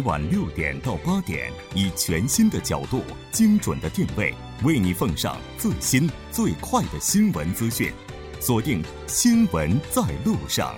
[0.00, 7.92] 每晚六点到八点，以全新的角度、精准的定位，为你奉上最新最快的新闻资讯。
[8.40, 10.74] 锁定《新闻在路上》。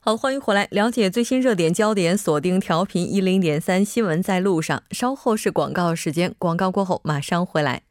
[0.00, 2.18] 好，欢迎回来，了解最新热点焦点。
[2.18, 4.82] 锁定调频一零点三，新闻在路上。
[4.90, 7.82] 稍后是广告时间，广告过后马上回来。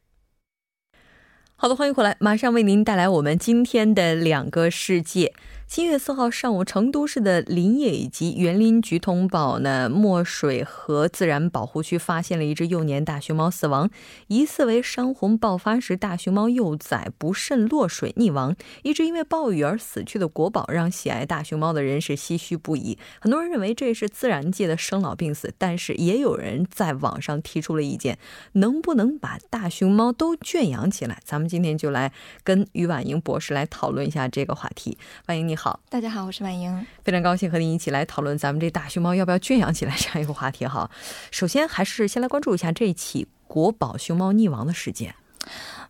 [1.56, 5.32] 好的，欢迎回来，马上为您带来我们今天的两个世界。
[5.68, 13.90] 七月四号上午，成都市的林业以及园林局通报呢，墨水河自然保护区发现了一只幼年大熊猫死亡，
[14.28, 18.56] 疑似为山洪爆发时大熊猫幼崽不慎落水溺亡。
[18.82, 22.96] 一只因为暴雨而死去的国宝，让喜爱大熊猫的人是唏嘘不已。
[23.20, 28.18] 很多人认为这是自然界的生老病死，但是也有人在网上提出了意见：
[28.52, 31.20] 能不能把大熊猫都圈养起来？
[31.22, 32.10] 咱们今天就来
[32.42, 34.96] 跟于婉莹博士来讨论一下这个话题。
[35.26, 35.57] 欢迎你。
[35.58, 40.88] 好，大家好，我是婉莹，非常高兴和您一起来讨论咱们这大熊猫要不要圈养起来这样一个话题哈。
[41.32, 45.16] 首先，还是先来关注一下这一起国宝熊猫溺亡的事件。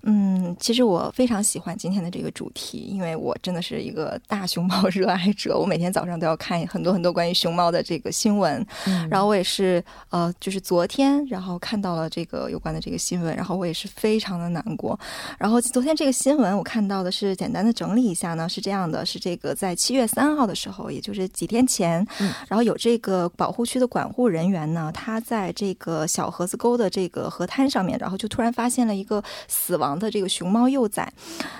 [0.03, 5.59] 嗯，其实我非常喜欢今天的这个主题，因为我真的是一个大熊猫 热爱者。
[5.59, 8.65] 我每天早上都要看很多很多关于熊猫的这个新闻，
[9.11, 14.99] 然后我也是呃，就是昨天然后看到了这个有关的这个新闻，然后我也是非常的难过。
[15.37, 22.07] 然后昨天这个新闻我看到的是简单的整理一下呢，是这样的：是这个在七月三号的时候，也就是几天前，
[22.47, 29.88] 然后有这个保护区的管护人员呢，他在这个小河子沟的这个河滩上面，然后就突然发现了一个死亡。
[29.97, 31.09] 的这个熊猫幼崽，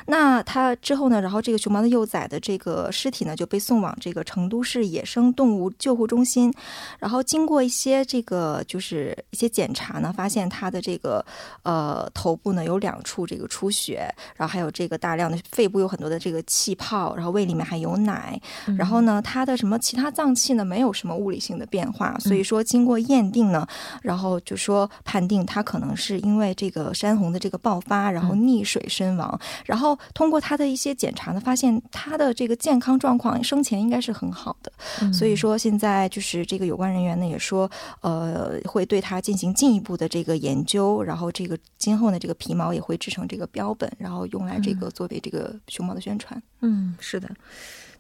[0.07, 1.21] 那它之后呢？
[1.21, 6.53] 然后这个熊猫的幼崽的这个尸体呢，就被送往这个成都市野生动物救护中心。
[6.99, 11.25] 然后经过一些这个就是一些检查呢，发现它的这个
[11.63, 18.41] 呃头部呢有两处这个出血，然后还有这个大量的肺部有很多的这个气泡，然后胃里面还有奶。
[18.79, 23.67] 然后呢，它的什么其他脏器呢没有什么物理性的变化，所以说经过验定呢，
[24.03, 28.11] 然后就说判定它可能是因为这个山洪的这个爆发。
[28.19, 34.73] 然后溺水身亡，然后通过他的一些检查呢，发现他的这个健康状况生前应该是很好的，
[35.13, 37.71] 所以说现在就是这个有关人员呢也说，
[38.01, 46.43] 呃，会对他进行进一步的这个研究，然后这个今后呢这个皮毛也会制成这个标本，然后用来这个作为这个熊猫的宣传。
[46.63, 47.31] 嗯，是的。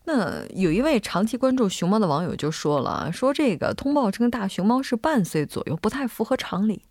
[0.04, 6.82] 那有一位长期关注熊猫的网友就说了，说这个通报称大熊猫是半岁左右，不太符合常理。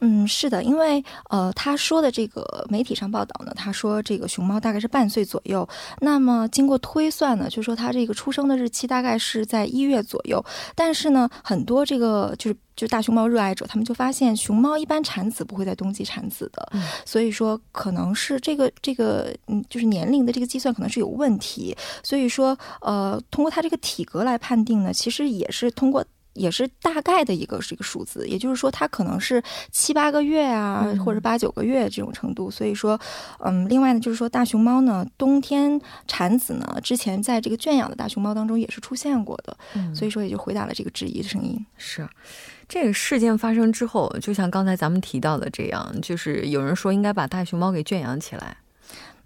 [0.00, 5.68] 嗯，是的，因为呃，他说的这个媒体上报道呢，他说这个熊猫大概是半岁左右。
[6.00, 10.42] 那么经过推算呢，就说它这个出生的日期大概是在一月左右。
[10.74, 16.72] 但是呢，很多这个就是就大熊猫热爱者，他们就发现熊猫一般产子不会在冬季产子的，
[17.04, 21.76] 所以说可能是这个这个嗯，就是年龄的这个计算可能是有问题。
[22.02, 26.02] 所以说呃，通过它这个体格来判定呢，其实也是通过。
[26.40, 32.50] 也是大概的一个是一个数字，也就是说它可能是七八个月啊，或者八九个月这种程度。
[32.50, 32.98] 所以说，
[33.38, 39.56] 嗯，另外呢，就是说大熊猫呢，冬天产子呢，之前在这个圈养的大熊猫当中也是出现过的，
[39.94, 41.64] 所以说也就回答了这个质疑的声音。
[41.76, 42.08] 是，
[42.66, 48.56] 这个事件发生之后，就像刚才咱们提到的这样，就是有人说应该把大熊猫给圈养起来。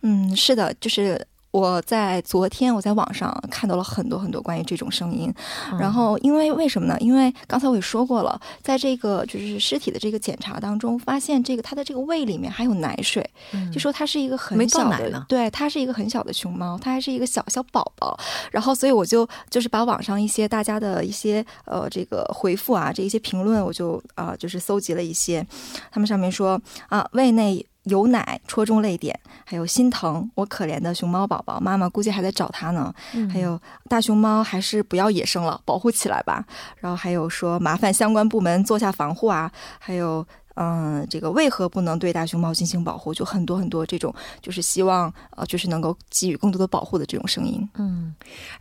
[0.03, 1.27] 嗯，是的，就是。
[1.55, 5.33] 我在昨天我在网上看到了很多很多关于这种声音，
[5.79, 6.97] 然后因为为什么呢？
[6.99, 13.25] 因为刚才我也说过了，在这个就是尸体的这个检查当中，发现这个它的这个胃里面还有奶水，
[13.73, 18.19] 就说它是一个很小的，对，它是一个很小的熊猫，它还是一个小小宝宝。
[18.51, 25.47] 然后所以我就就是把网上一些大家的一些呃这个回复啊，这一些评论，我就啊就是搜集了一些，
[25.93, 27.65] 他们上面说啊胃内。
[27.85, 32.93] 有奶戳中泪点，还有心疼我可怜的熊猫宝宝，妈妈估计还在找它呢。
[33.33, 36.45] 还有大熊猫还是不要野生了，保护起来吧。
[36.79, 39.51] 然后还有说麻烦相关部门做下防护啊。
[39.79, 40.27] 还有
[40.57, 43.13] 嗯，这个为何不能对大熊猫进行保护？
[43.13, 47.69] 就很多很多这种，就是希望呃，就是能够给予更多的保护的这种声音。
[47.75, 48.15] 嗯，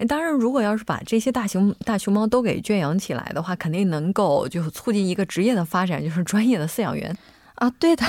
[0.07, 7.15] 当然，如果要是把这些大熊大熊猫都给圈养起来的话，肯定能够就促进一个职业的发展，就是专业的饲养员。
[7.63, 8.03] 啊，对的，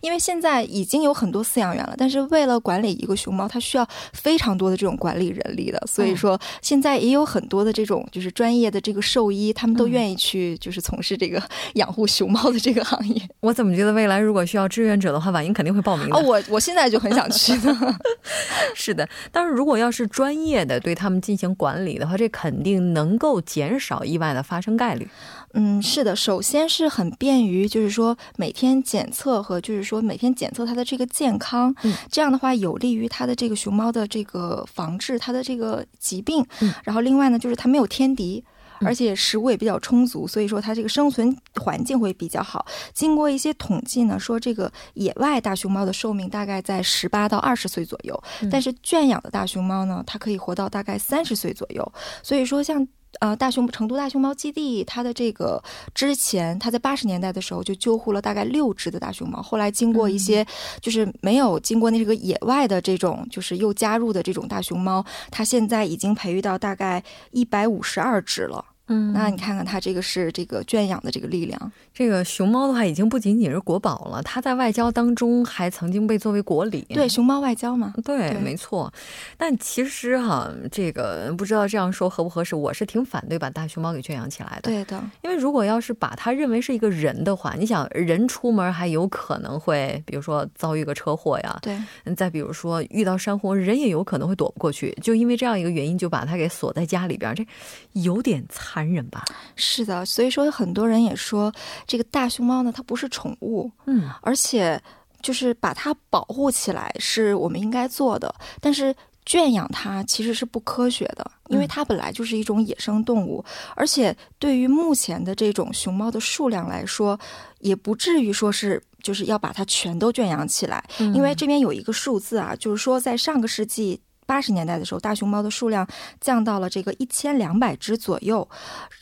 [0.00, 11.42] 因为现在已经有很多饲养员了，但是为了管理一个熊猫，它需要非常多的这种管理人力的，所以说现在也有很多的这种就是专业的这个兽医，他们都愿意去就是从事这个
[11.74, 13.20] 养护熊猫的这个行业。
[13.40, 16.16] 我怎么觉得未来如果需要志愿者的话，婉莹肯定会报名的。
[16.16, 17.76] 哦，我我现在就很想去的。
[18.74, 25.06] 是的，但是如果要是专业的对他们进行管理的话，这肯定能够减少意外的发生概率。
[25.54, 28.74] 嗯，是的，首先是很便于，就是说每天。
[28.84, 36.44] 检测和就是说每天检测它的这个健康，嗯，这样的话有利于它的这个熊猫的这个防治它的这个疾病。
[36.60, 38.44] 嗯，然后另外呢，就是它没有天敌。
[38.80, 42.66] 嗯而且食物也比较充足，所以说它这个生存环境会比较好。
[42.92, 51.92] 经过一些统计呢，说这个野外大熊猫的寿命大概在十八到二十岁左右，嗯但是圈养的大熊猫呢，它可以活到大概三十岁左右。
[52.22, 52.86] 所以说像。
[53.20, 55.62] 呃，大熊成都大熊猫基地，它的这个
[55.94, 60.44] 之前，它在八十年代的时候就救护了大概六只的大熊猫，后来经过一些
[60.80, 68.64] 就是没有经过那个野外的这种，就是又加入的这种大熊猫，它现在已经培育到大概一百五十二只了。
[68.86, 76.84] 嗯那你看看它这个是这个圈养的这个力量，这个熊猫的话，已经不仅仅是国宝了，它在外交当中还曾经被作为国礼。
[76.90, 78.92] 对熊猫外交嘛，对，对没错。
[79.38, 84.62] 但其实哈，这个不知道这样说合不合适，我是挺反对把大熊猫给圈养起来的。
[84.62, 94.92] 对的，因为如果要是把它认为是一个人的话，你想人出门还有可能会，比如说遭遇个车祸呀，对嗯再比如说遇到山洪，人也有可能会躲不过去。
[95.00, 97.46] 就因为这样一个原因，就把它给锁在家里边，这
[97.92, 98.44] 有点
[98.74, 99.24] 残忍吧？
[99.54, 100.04] 是的。
[100.04, 101.52] 所以说很多人也说，
[101.86, 104.82] 这个大熊猫呢，它不是宠物，嗯，而且
[105.22, 108.94] 就是把它保护起来是我们应该做的，但是。
[109.26, 113.42] 圈养它其实是不科学的，因为嗯它本来就是一种野生动物，
[113.74, 117.18] 而且对于目前的这种熊猫的数量来说，
[117.60, 125.86] 也不至于说是就是要把它全都圈养起来，因为这边有一个数字啊，就是说在上个世纪八十年代的时候，大熊猫的数量
[126.20, 128.48] 降到了这个一千两百只左右，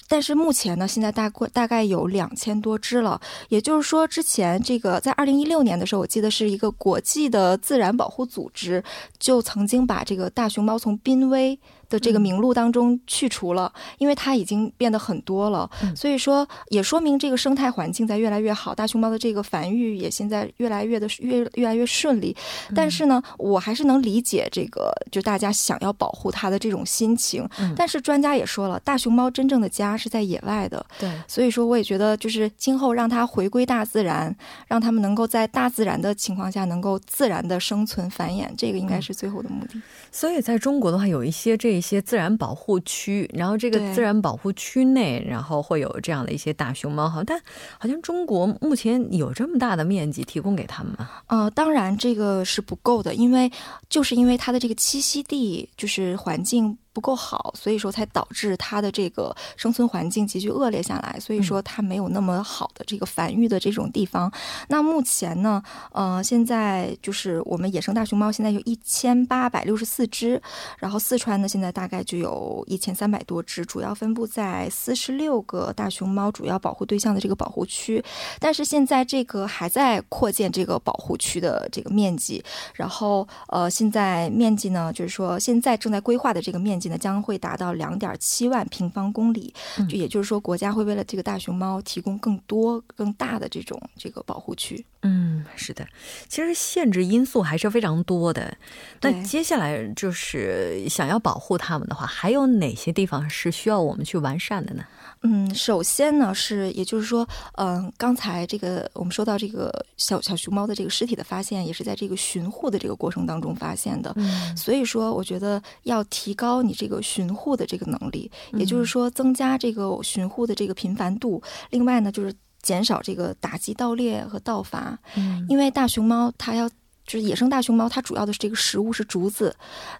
[0.09, 3.21] 但是目前呢，现在大概大概有两千多只了。
[3.49, 8.83] 也就是说，之前这个在二零一六年的时候，我记得是一个国际的自然保护组织
[9.19, 11.59] 就曾经把这个大熊猫从濒危。
[11.93, 22.35] 的这个名录当中去除了，因为它已经变得很多了，嗯所以说也说明这个生态环境在越来越好，大熊猫的这个繁育也现在越来越的越越来越顺利。
[22.75, 27.47] 但是呢，我还是能理解这个就大家想要保护它的这种心情。
[27.61, 34.35] 嗯但是专家也说了，大熊猫真正的家是在野外的，对，所以说我也觉得就是今后让它回归大自然，
[34.67, 39.81] 让它们能够在大自然的情况下能够自然的生存繁衍，这个应该是最后的目的。
[40.11, 47.38] 所以在中国的话，有一些这些自然保护区，然后这个自然保护区内，然后会有这样的一些大熊猫哈，但
[47.79, 51.11] 好像中国目前有这么大的面积提供给他们吗？
[51.26, 53.50] 呃，当然这个是不够的，因为
[53.90, 64.31] 就是因为它的这个栖息地就是环境不够好，所以说才导致它的这个生存环境急剧恶劣下来，所以说它没有那么好的这个繁育的这种地方。
[64.69, 65.62] 那目前呢，
[65.93, 70.41] 呃，现在就是我们野生大熊猫现在有一千八百六十四只，
[70.79, 78.03] 然后四川呢现在大概就有一千三百多只，主要分布在四十六个大熊猫主要保护对象的这个保护区。
[78.38, 82.43] 但是现在这个还在扩建这个保护区的这个面积，
[82.75, 94.84] 然后呃，现在面积呢，就是说现在正在规划的这个面积呢，将会达到两点七万平方公里，嗯就也就是说，国家会为了这个大熊猫提供更多、更大的这种这个保护区。
[95.02, 95.87] 嗯，是的，
[96.29, 98.56] 其实限制因素还是非常多的。
[99.00, 104.85] 那接下来就是想要保护它们的话，还有哪些地方是需要我们去完善的呢？
[105.23, 114.12] 嗯，首先呢是，也就是说，嗯、刚才这个我们说到这个小小熊猫的这个尸体的发现，也是在这个巡护的这个过程当中发现的。
[114.17, 121.43] 嗯所以说，我觉得要提高你这个巡护的这个能力，也就是说，增加这个巡护的这个频繁度。
[121.71, 126.69] 另外呢，就是减少这个打击盗猎和盗伐，嗯因为大熊猫它要。
[127.12, 129.54] 就是野生大熊猫，它主要的是这个食物是竹子，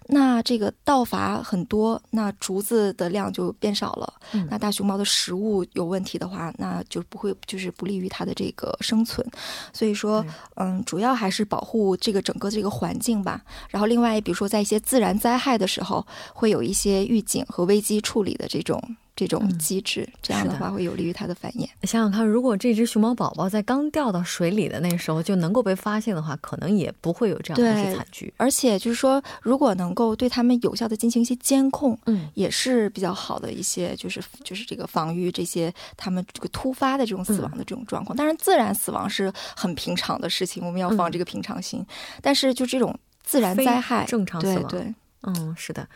[0.07, 4.11] 那这个盗伐很多，那竹子的量就变少了。
[4.31, 9.23] 嗯那大熊猫的食物有问题的话，那就不会就是不利于它的这个生存。
[9.71, 13.39] 所以说对，嗯，主要还是保护这个整个这个环境吧。
[13.69, 16.03] 然后另外，比如说在一些自然灾害的时候，
[16.33, 18.81] 会有一些预警和危机处理的这种
[19.15, 21.67] 这种嗯机制，这样的话会有利于它的繁衍。
[21.83, 28.33] 想想看，如果这只熊猫宝宝在刚掉到水里的那时候就能够被发现的话，可能也不会有这样的一些惨剧。
[28.37, 38.15] 而且就是说，如果能够对它们有效的进行一些监控，嗯也是比较好的一些，就是就是这个防御这些它们这个突发的这种死亡的这种状况。
[38.15, 41.85] 当然，自然死亡是很平常的事情，我们要防嗯这个平常心。
[42.21, 44.93] 但是就这种自然灾害，正常死亡对对
[45.23, 45.87] 嗯，是的。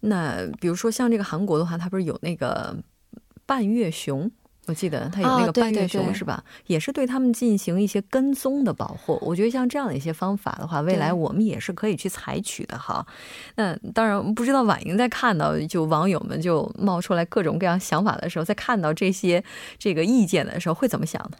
[0.00, 2.76] 那比如说像这个韩国的话，它不是有那个
[3.44, 4.30] 半月熊？
[4.68, 6.42] 我记得它有那个半月熊是吧？
[6.66, 9.16] 也是对他们进行一些跟踪的保护。
[9.22, 13.06] 我觉得像这样的一些方法的话，未来我们也是可以去采取的哈。
[13.54, 19.44] 那当然，不知道婉莹在看到就网友们就冒出来各种各样想法的时候，在看到这些
[19.78, 21.38] 这个意见的时候，会怎么想呢？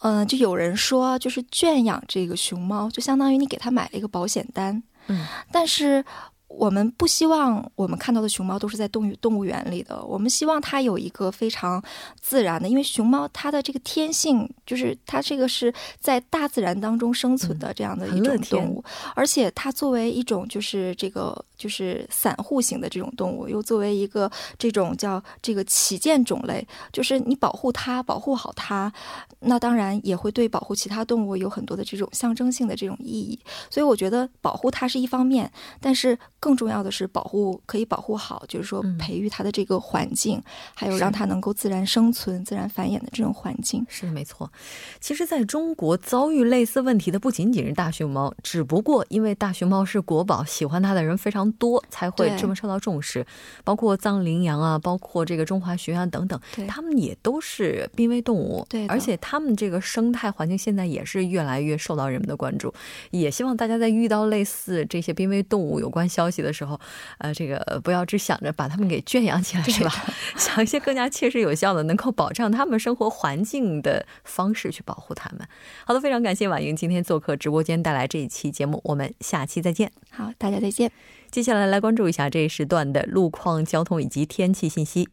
[0.00, 4.82] 嗯，就有人说，就是圈养这个熊猫，就相当于你给它买了一个保险单。
[5.06, 6.04] 嗯，但是。
[6.56, 11.82] 我们不希望我们看到的熊猫都是在动物动物园里的，我们希望它有一个非常
[12.20, 18.84] 自然的，因为熊猫它的这个天性就是它这个是在大自然当中生存的这样的一种动物，
[19.14, 28.92] 而且它作为一种就是这个就是散户型的这种动物，又作为一个这种叫这个旗舰种类，就是你保护它，保护好它，
[29.40, 33.38] 那当然也会对保护其他动物有很多的这种象征性的这种意义，
[33.70, 36.16] 所以我觉得保护它是一方面，但是。
[36.44, 40.38] 更重要的是保护，可以保护好，就是说培育它的这个环境，
[40.74, 43.82] 还有让它能够自然生存、自然繁衍的这种环境。
[43.88, 44.52] 是没错。
[45.00, 53.26] 其实，在中国遭遇类似问题的不仅仅是大熊猫，只不过因为大熊猫是国宝，喜欢它的人非常多，才会这么受到重视。
[53.64, 58.66] 包括藏羚羊啊，包括这个中华熊啊等等，它们也都是濒危动物。
[58.68, 62.70] 对，而且它们这个生态环境现在也是越来越受到人们的关注。
[63.12, 66.33] 也希望大家在遇到类似这些濒危动物有关消息。
[66.42, 66.78] 的时候，
[67.18, 69.90] 呃，这个不要只想着把他们给圈养起来，是吧？
[70.36, 75.46] 想一些更加切实有效的，能够保障他们生活环境的方式去保护他们。
[75.84, 79.90] 好的，非常感谢婉莹今天做客直播间带来这一期节目，我们下期再见。
[80.10, 80.90] 好，大家再见。
[81.30, 85.08] 接下来来关注一下这一时段的路况、交通以及天气信息。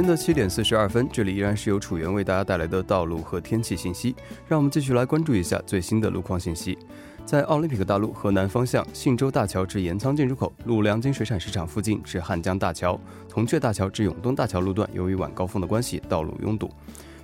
[0.00, 4.16] 间的七点四十二分，这里依然是由楚源为大家带来的道路和天气信息。
[4.48, 6.78] 让我们继续来关注一下最新的路况信息。
[7.26, 16.70] 在奥林匹克大路河南方向，信州大桥至盐仓进出口路良津水产市场附近至汉江大桥、铜雀大桥至永东大桥路段，由于晚高峰的关系，道路拥堵。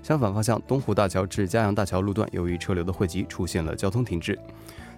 [0.02, 4.38] 相反方向，东湖大桥至嘉阳大桥路段，由于车流的汇集，出现了交通停滞。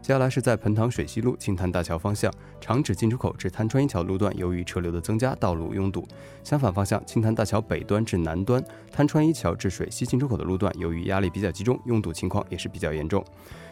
[0.01, 6.07] 接下来是在彭塘水西路青潭大桥方向长址进出口至滩川一桥路段，由于车流的增加，道路拥堵。
[6.43, 13.23] 相反方向，青潭大桥北端至南端滩川一桥至水西进出口的路段，由于压力比较集中，拥堵情况也是比较严重。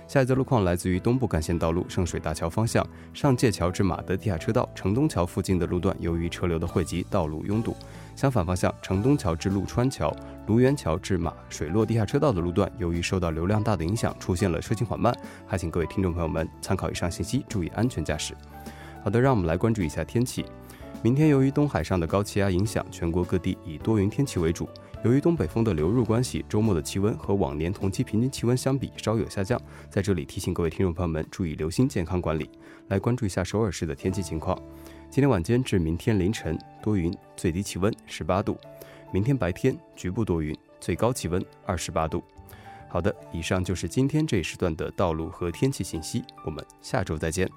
[0.07, 7.75] 下一则路况来自于东部干线道路圣水大桥方向上界桥至马德地下车道城东桥附近的路段，由于车流的汇集，道路拥堵。
[8.15, 10.15] 相反方向，城东桥至陆川桥、
[10.47, 15.13] 卢园桥至马水落地下车道的路段，由于受到流量大的影响，出现了车行缓慢，
[15.45, 18.33] 还请各位听众朋友们参考以上信息，注意安全驾驶。
[19.03, 20.45] 好的，让我们来关注一下天气。
[21.03, 24.69] 明天由于东海上的高气压影响，全国各地以多云天气为主。
[25.07, 29.57] 由于东北风的流入关系，周末的气温和往年同期平均气温相比稍有下降。
[29.89, 32.51] 在这里提醒各位听众朋友们注意留心健康管理。
[32.89, 34.61] 来关注一下首尔市的天气情况。
[35.09, 38.55] 今天晚间至明天凌晨多云，最低气温十八度；
[39.13, 42.21] 明天白天局部多云，最高气温二十八度。
[42.89, 47.49] 好的，以上就是今天这一时段的道路和天气信息，我们下周再见。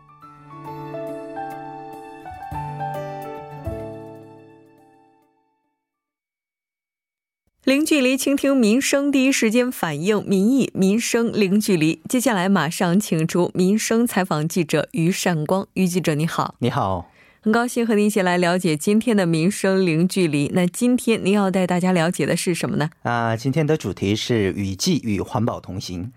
[7.70, 12.02] 零距离倾听民生，第一时间反映民意，民生零距离。
[12.10, 17.12] 接下来马上请出民生采访记者于善光，于记者你好，你好。
[17.42, 20.50] 很高兴和您一起来了解今天的民生零距离。
[20.56, 22.90] 那今天您要带大家了解的是什么呢？
[23.04, 26.12] 啊，今天的主题是雨季与环保同行。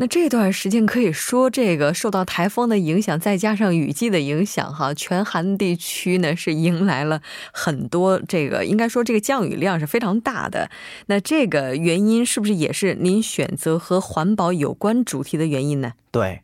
[0.00, 7.20] 那这段时间可以说，这个受到台风的影响，再加上雨季的影响，哈，全韩地区呢是迎来了
[7.52, 10.70] 很多这个，应该说这个降雨量是非常大的。
[11.06, 15.94] 那这个原因是不是也是您选择和环保有关主题的原因呢？
[16.12, 16.42] 对。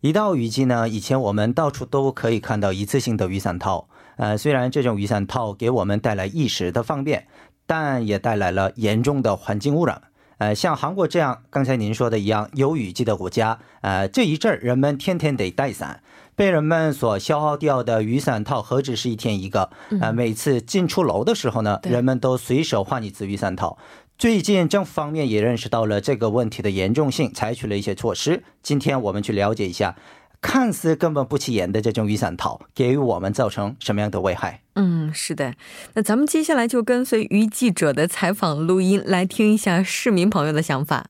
[0.00, 3.86] 一到雨季呢，以前我们到处都可以看到一次性的雨伞套。
[4.16, 7.26] 呃，虽然这种雨伞套给我们带来一时的方便，
[7.66, 10.02] 但也带来了严重的环境污染。
[10.38, 16.02] 呃，像韩国这样，刚才您说的一样有雨季的国家，呃，这一阵儿人们天天得带伞，
[16.34, 19.70] 被人们所消耗掉的雨伞套何止是一天一个？
[20.00, 23.78] 呃，每次进出楼的时候呢，人们都随手换一次雨伞套。
[24.16, 28.44] 最近政府方面也认识到了这个问题的严重性，采取了一些措施。
[28.62, 29.96] 今天我们去了解一下，
[30.44, 34.60] 看似根本不起眼的这种雨伞套，给予我们造成什么样的危害？
[34.74, 35.54] 嗯，是的。
[35.94, 41.06] 那咱们接下来就跟随于记者的采访录音，来听一下市民朋友的想法。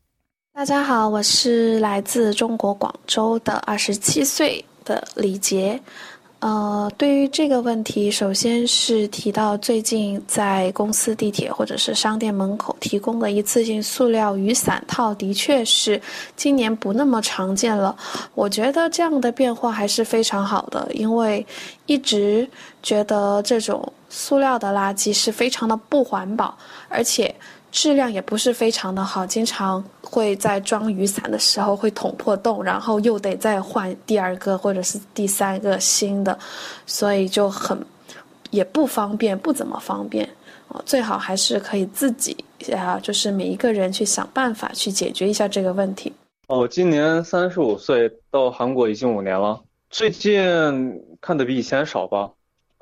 [0.54, 5.82] 大家好，我是来自中国广州的二十七岁的李杰。
[6.44, 15.98] 呃，对于这个问题，首先是提到最近在公司地铁或者是商店门口提供的一次性塑料雨伞套，的确是
[16.36, 17.96] 今年不那么常见了。
[18.34, 21.46] 我觉得这样的变化还是非常好的，因为
[21.86, 22.46] 一直
[22.82, 26.54] 觉得这种塑料的垃圾是非常的不环保，
[26.90, 27.34] 而且。
[27.74, 36.38] 质量也不是非常的好，经常会在装雨伞的时候会捅破洞，然后又得再换第二个或者是第三个新的，
[36.86, 37.76] 所以就很
[38.50, 40.24] 也不方便，不怎么方便
[40.68, 40.80] 哦。
[40.86, 42.36] 最好还是可以自己
[42.72, 46.12] 啊，就是每一个人去想办法去解决一下这个问题。
[46.46, 50.40] 哦，今年三十五岁，到韩国已经五年了，最近
[51.20, 52.30] 看的比以前少吧。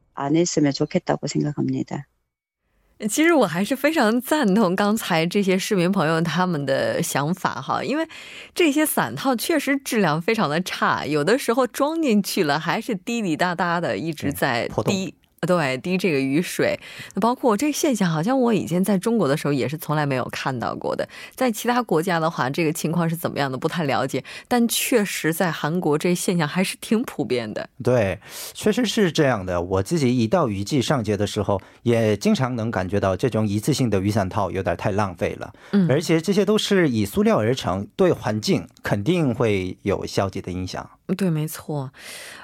[3.08, 8.06] 其实我还是非常赞同刚才这些市民朋友他们的想法哈，因为
[8.54, 15.14] 这些伞套确实质量非常的差，有的时候装进去了还是滴滴答答的一直在滴。
[15.44, 16.78] 对，滴这个雨水，
[17.20, 21.08] 包括这个现象，好像我以前在中国的时候也是从来没有看到过的。
[21.34, 24.22] 在其他国家的话，这个情况是怎么样的，不太了解。
[24.48, 27.68] 但确实在韩国，这现象还是挺普遍的。
[27.82, 28.18] 对，
[28.52, 29.60] 确实是这样的。
[29.60, 35.52] 我自己一到雨季上街的时候，也经常能感觉到这种一次性的雨伞套有点太浪费了。
[35.72, 40.88] 嗯，而且这些都是以塑料而成，对环境肯定会有消极的影响。
[41.16, 41.92] 对，没错。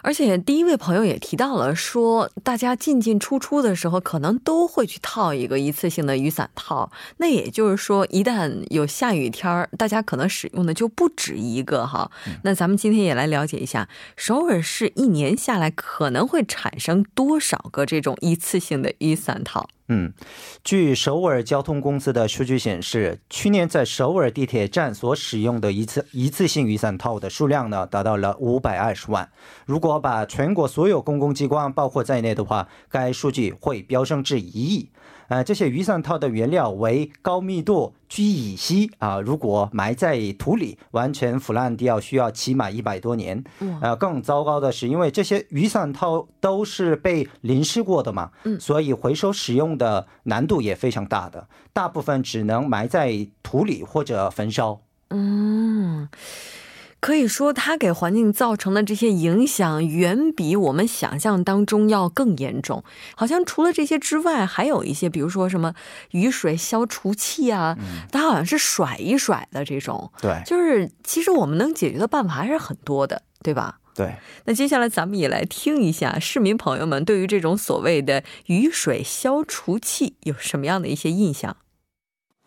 [0.02, 6.92] 而且第一位朋友也提到了，说大家进进出出的时候，可能都会去套一个一次性的雨伞套。
[7.16, 12.10] 那也就是说，一旦有下雨天儿，大家可能使用的就不止一个哈。
[12.42, 19.68] 那咱们今天也来了解一下，首尔市一年下来可能会产生多少个这种一次性的雨伞套？
[19.92, 20.12] 嗯，
[20.62, 29.30] 据首尔交通公司的数据显示，去年在首尔地铁站所使用的一次一次性雨伞套的数量呢，达到了五百二十万。
[29.66, 34.90] 如果把全国所有公共机关包括在内的话，该数据会飙升至一亿。
[35.28, 43.44] 呃，这些雨伞套的原料为高密度聚乙烯啊，如果埋在土里，完全腐烂掉需要起码一百多年。
[43.80, 54.80] 呃，更糟糕的是，因为这些雨伞套都是被淋湿过的嘛，所以回收使用的难度也非常大的，大部分只能埋在土里或者焚烧。
[55.10, 56.08] 嗯。
[57.00, 62.84] 可以说，它给环境造成的这些影响，远比我们想象当中要更严重。
[63.16, 65.74] 好像除了这些之外，还有一些，比如说什么
[66.10, 67.76] 雨水消除器啊，
[68.12, 70.12] 它好像是甩一甩的这种。
[70.20, 73.78] 对，就是其实我们能解决的办法还是很多的，对吧？
[73.94, 74.14] 对。
[74.44, 81.56] 那接下来咱们也来听一下市民朋友们对于这种所谓的雨水消除器有什么样的一些印象。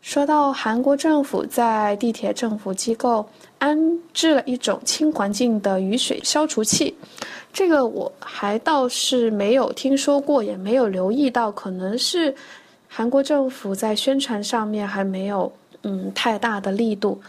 [0.04, 3.26] 说到韩国政府在地铁政府机构
[3.58, 3.80] 安
[4.14, 6.94] 置了一种轻环境的雨水消除器，
[7.54, 12.36] 这个我还倒是没有听说过，也没有留意到，可能是
[12.90, 15.50] 韩国政府在宣传上面还没有
[15.84, 17.20] 嗯太大的力度。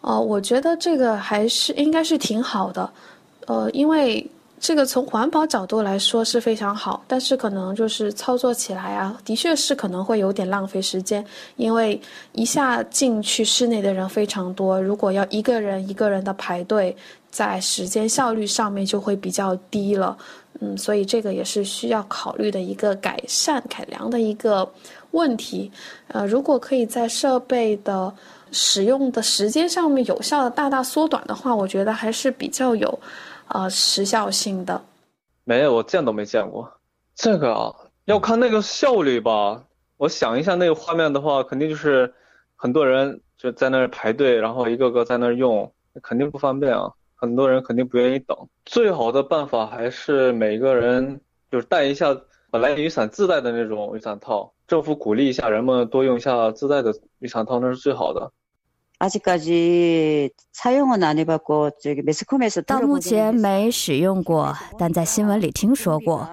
[0.00, 2.90] 呃，我觉得这个还是应该是挺好的，
[3.46, 4.28] 呃，因为。
[4.64, 11.22] 这个从环保角度来说是非常好，但是可能就是操作起来啊，的确是可能会有点浪费时间，
[11.56, 12.00] 因为
[12.32, 16.96] 一下进去室内的人非常多，如果要一个人一个人的排队，
[17.30, 20.16] 在时间效率上面就会比较低了。
[20.60, 24.66] 嗯，所以这个也是需要考虑的一个改善改良的一个
[25.10, 25.70] 问题。
[26.08, 28.10] 呃，如果可以在设备的
[28.50, 32.98] 使用的时间上面有效的大大缩短的话，我觉得还是比较有。
[33.48, 34.82] 呃，时效性的，
[35.44, 36.70] 没有，我见都没见过。
[37.14, 37.74] 这个啊，
[38.06, 39.62] 要看那个效率吧。
[39.96, 42.12] 我想一下那个画面的话，肯定就是
[42.56, 46.90] 很多人就在那儿排队，然后一个个在那儿用，肯定不方便啊。
[47.14, 48.36] 很多人肯定不愿意等。
[48.64, 52.14] 最好的办法还是每个人就是带一下
[52.50, 58.32] 本来雨伞自带的那种雨伞套，政府鼓励一下人们多用一下自带的雨伞套，那是最好的。
[62.66, 66.28] 到目前没使用过，但在新闻里听说过。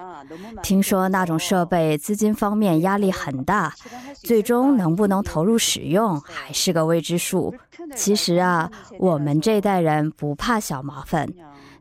[0.62, 3.74] 听说那种设备资金方面压力很大，
[4.22, 7.54] 最终能不能投入使用还是个未知数。
[7.94, 11.28] 其实啊，我们这代人不怕小麻烦，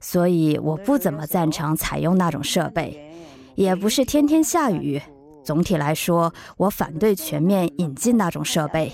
[0.01, 3.13] 所以我不怎么赞成采用那种设备，
[3.55, 5.01] 也不是天天下雨。
[5.45, 8.91] 总体来说，我反对全面引进那种设备。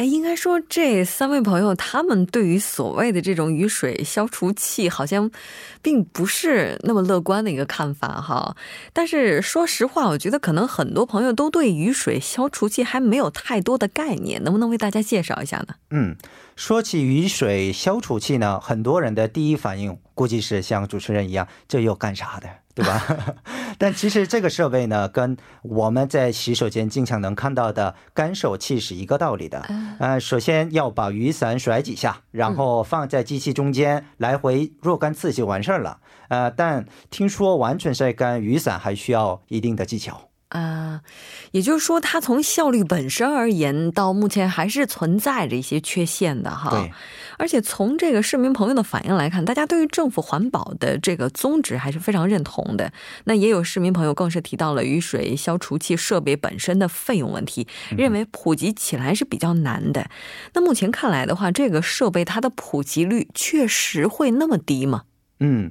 [0.00, 5.30] 哎，应该说这三位朋友他们对于所谓的这种雨水消除器，好像
[5.82, 8.56] 并不是那么乐观的一个看法哈。
[8.94, 15.74] 但是说实话，我觉得可能很多朋友都对雨水消除器还没有太多的概念，能不能为大家介绍一下呢？
[15.90, 16.16] 嗯，
[16.56, 22.48] 说起雨水消除器呢，很多人的第一反应估计是像主持人一样，这又干啥的？
[22.74, 23.02] 对吧？
[23.78, 29.66] 但其实这个设备呢，跟我们在洗手间经常能看到的干手器是一个道理的。
[29.98, 35.98] 呃，首先要把雨伞甩几下，然后放在机器中间来回若干次就完事儿了。
[36.28, 40.29] 呃，但听说完全晒干雨伞还需要一定的技巧。
[40.50, 41.00] 啊，
[41.52, 46.70] 也就是说，它从效率本身而言，到目前还是存在着一些缺陷的哈。
[46.70, 46.92] 对。
[47.38, 52.92] 而且从这个市民朋友的反应来看，大家对于政府环保的这个宗旨还是非常认同的。
[53.24, 60.10] 那也有市民朋友更是提到了雨水消除器设备本身的费用问题，认为普及起来是比较难的。
[60.52, 65.04] 那目前看来的话，这个设备它的普及率确实会那么低吗？
[65.42, 65.70] 嗯，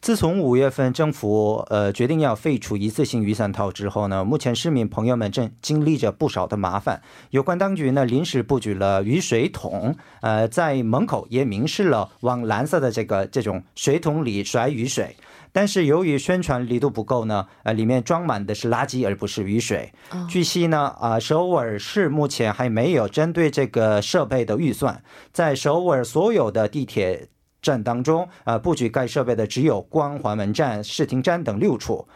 [0.00, 7.02] 自从五月份政府呃决定要废除一次性雨伞套之后呢，目前市民朋友们正经历着不少的麻烦。
[7.30, 15.16] 有关当局呢临时布局了雨水桶，呃，在门口也明示了往蓝色的这个这种水桶里甩雨水。
[15.50, 19.92] 但是由于宣传力度不够呢，呃，里面装满的是垃圾而不是雨水。
[20.28, 25.02] 据悉呢，啊，首尔市目前还没有针对这个设备的预算，
[25.32, 27.28] 在首尔所有的地铁。
[27.60, 32.06] 站当中，啊，布局该设备的只有光环门站、视听站等六处。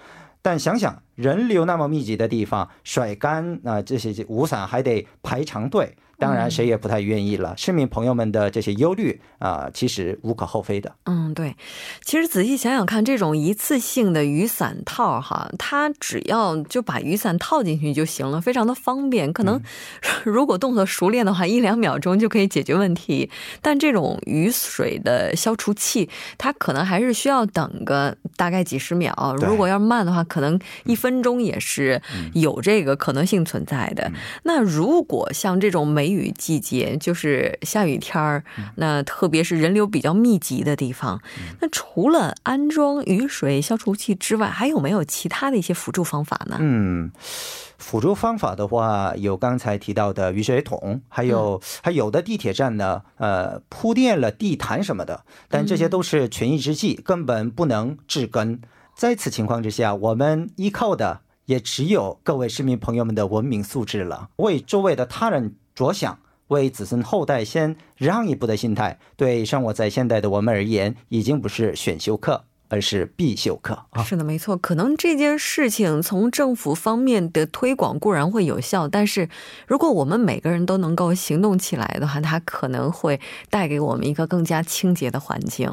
[0.41, 5.97] 但想想人流那么密集的地方，甩干啊这些雨伞还得排长队。
[6.23, 7.53] 当然，谁也不太愿意了。
[7.57, 10.93] 市民朋友们的这些忧虑啊，其实无可厚非的。
[11.07, 11.57] 嗯，对。
[12.05, 19.33] 其实仔细想想看，这种一次性的雨伞套哈，它只要就把雨伞套进去就行了，非常的方便。
[19.33, 19.61] 可能
[20.25, 23.29] 如果动作熟练的话，一两秒钟就可以解决问题。
[23.61, 26.09] 但这种雨水的消除器，
[26.39, 29.37] 它可能还是需要等个大概几十秒。
[29.39, 32.03] 如果要慢的话，可能一分钟也是
[32.35, 34.11] 有这个可能性存在的。
[34.43, 38.43] 那如果像这种梅雨季节就是下雨天儿，
[38.75, 41.21] 那特别是人流比较密集的地方，
[41.61, 46.57] 那除了安装雨水消除器之外，还有没有其他的一些辅助方法呢？
[46.59, 47.13] 嗯，
[47.79, 58.61] 辅助方法的话，有刚才提到的雨水桶，还有还有的地铁站呢，呃，铺垫了地毯什么的，但这些都是权宜之计，根本不能治根。
[58.97, 65.55] 在此情况之下，我们依靠的也只有各位市民朋友们的文明素质了，为周围的他人。
[65.75, 66.19] 着想，
[66.49, 72.45] 为子孙后代先让一步的心态，对生活在现代的我们而言，已经不是选修课。
[72.73, 74.03] 而是必修课啊！
[74.03, 74.57] 是的，没错。
[74.57, 79.29] 可能这件事情从政府方面的推广固然会有效，但是
[79.67, 85.71] 如果我们每个人都能够行动起来的话，它可能会带给我们一个更加清洁的环境。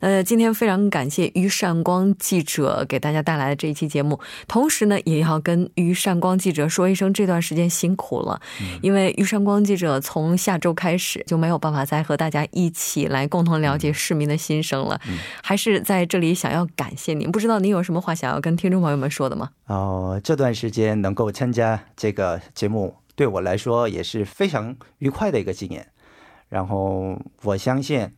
[0.00, 8.40] 那今天非常感谢于善光记者给大家带来的这一期节目，同时呢，也要跟于善光记者说一声这段时间辛苦了，
[8.80, 14.98] 因为于善光记者从下周开始就没有办法再和大家一起来共同了解市民的心声了，
[15.42, 16.37] 还是在这里。
[16.38, 19.50] 想要感谢您，不知道您有什么话想要跟听众朋友们说的吗？
[19.66, 25.88] 哦，这段时间能够参加这个节目，对我来说也是非常愉快的一个纪念。
[26.48, 28.12] 然后我相信，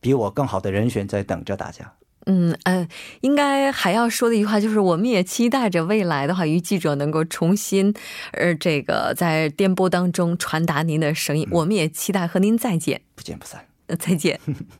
[0.00, 1.94] 比我更好的人选在等着大家。
[2.26, 2.86] 嗯嗯，
[3.22, 7.94] 应该还要说的一句话就是，我们也期待着未来的话，于记者能够重新，
[8.32, 11.48] 呃，这个在电波当中传达您的声音。
[11.50, 13.64] 我们也期待和您再见，不见不散。
[13.86, 14.38] 呃，再见。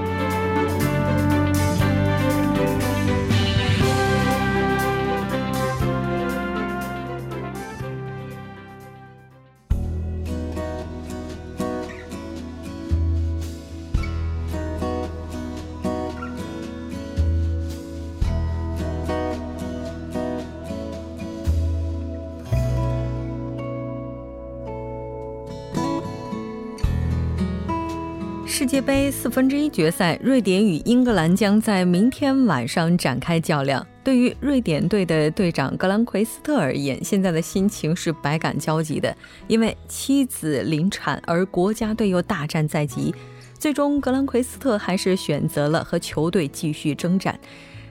[28.61, 33.83] 世界杯四分之一决赛，瑞典与英格兰将在明天晚上展开较量。
[34.03, 43.11] 对于瑞典队的队长格兰奎斯特而言，现在的心情是百感交集的，因为妻子临产，而国家队又大战在即。
[43.57, 47.39] 最终，格兰奎斯特还是选择了和球队继续征战。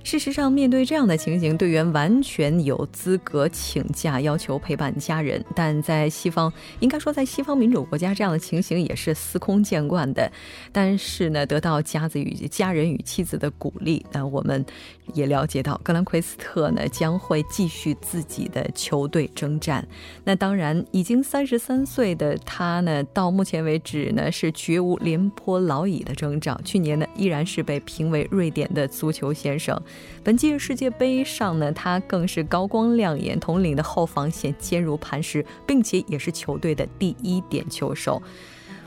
[0.03, 5.45] 事实上，面对这样的情形，队员完全有资格请假，要求陪伴家人。
[5.55, 10.31] 但在西方，应该说在西方民主国家，这样的情形也是司空见惯的。
[10.73, 14.65] 但是呢，得到家子与家人与妻子的鼓励，那我们
[15.14, 19.87] 也了解到，格兰奎斯特呢将会继续自己的球队征战。
[20.25, 26.61] 那当然，已经三十三岁的他呢，到目前为止呢是绝无廉颇老矣的征兆。
[26.64, 29.81] 去年呢，依然是被评为瑞典的足球先生。
[30.23, 38.23] 本届世界杯上呢，他更是高光亮眼，统领的后防线坚如磐石，并且也是球队的第一点球手。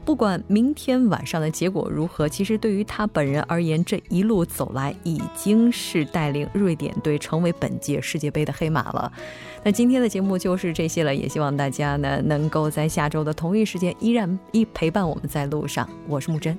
[0.05, 9.11] 不管明天晚上的结果如何，其实对于他本人而言，这一路走来已经是带领瑞典队成为本届世界杯的黑马了。
[9.63, 15.87] 那今天的节目就是这些了，也希望大家呢能够在下周的同一时间依然一陪伴我们在路上。
[16.07, 16.57] 我是木真。